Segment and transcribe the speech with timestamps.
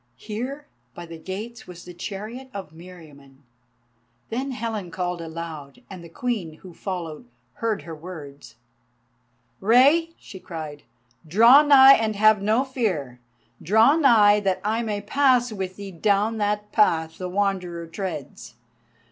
[0.17, 3.43] Here by the gates was the chariot of Meriamun.
[4.31, 7.27] Then Helen called aloud, and the Queen, who followed,
[7.61, 8.55] heard her words:
[9.59, 10.81] "Rei," she cried,
[11.27, 13.19] "draw nigh and have no fear.
[13.61, 18.55] Draw nigh that I may pass with thee down that path the Wanderer treads.